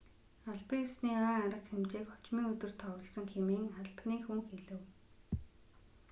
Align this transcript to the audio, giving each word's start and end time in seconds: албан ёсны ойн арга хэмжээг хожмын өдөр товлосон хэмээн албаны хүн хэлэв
албан 0.51 0.79
ёсны 0.87 1.09
ойн 1.15 1.27
арга 1.43 1.59
хэмжээг 1.69 2.07
хожмын 2.09 2.49
өдөр 2.51 2.71
товлосон 2.81 3.25
хэмээн 3.33 3.65
албаны 3.79 4.15
хүн 4.25 4.39
хэлэв 4.49 4.81